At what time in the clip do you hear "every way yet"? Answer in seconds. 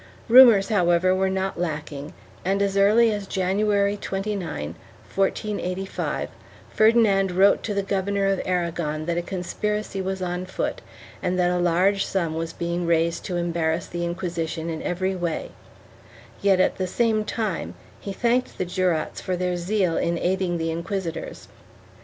14.81-16.59